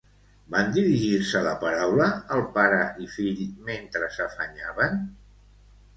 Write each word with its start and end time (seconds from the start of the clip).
Van 0.53 0.71
dirigir-se 0.77 1.41
la 1.47 1.51
paraula 1.65 2.07
el 2.37 2.43
pare 2.57 2.81
i 3.07 3.11
fill 3.19 3.45
mentre 3.69 4.11
s'afanyaven? 4.17 4.99